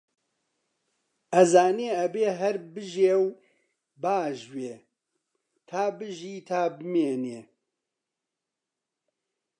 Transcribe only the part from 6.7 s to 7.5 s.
بمێنێ